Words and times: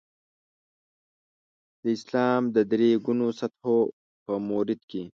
د 1.81 1.83
اسلام 1.97 2.41
د 2.55 2.57
درې 2.71 2.91
ګونو 3.05 3.27
سطحو 3.39 3.77
په 4.23 4.33
مورد 4.49 4.79
کې. 4.89 5.03